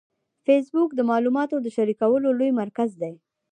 فېسبوک 0.45 0.89
د 0.95 0.99
معلوماتو 1.09 1.55
د 1.61 1.67
شریکولو 1.75 2.27
لوی 2.39 2.51
مرکز 2.61 2.89
دی 3.01 3.13